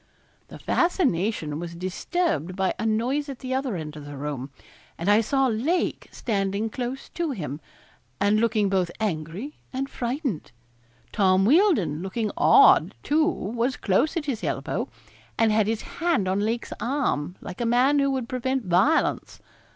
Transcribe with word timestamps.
The 0.47 0.57
fascination 0.57 1.59
was 1.59 1.75
disturbed 1.75 2.55
by 2.55 2.73
a 2.79 2.87
noise 2.87 3.29
at 3.29 3.37
the 3.37 3.53
other 3.53 3.75
end 3.75 3.95
of 3.95 4.05
the 4.05 4.17
room, 4.17 4.49
and 4.97 5.07
I 5.07 5.21
saw 5.21 5.45
Lake 5.45 6.09
standing 6.11 6.71
close 6.71 7.09
to 7.09 7.29
him, 7.29 7.61
and 8.19 8.39
looking 8.39 8.67
both 8.67 8.89
angry 8.99 9.59
and 9.71 9.87
frightened. 9.87 10.51
Tom 11.11 11.45
Wealdon 11.45 12.01
looking 12.01 12.31
odd, 12.35 12.95
too, 13.03 13.27
was 13.27 13.77
close 13.77 14.17
at 14.17 14.25
his 14.25 14.43
elbow, 14.43 14.89
and 15.37 15.51
had 15.51 15.67
his 15.67 15.83
hand 15.83 16.27
on 16.27 16.39
Lake's 16.39 16.73
arm, 16.81 17.35
like 17.39 17.61
a 17.61 17.65
man 17.67 17.99
who 17.99 18.09
would 18.09 18.27
prevent 18.27 18.65
violence. 18.65 19.39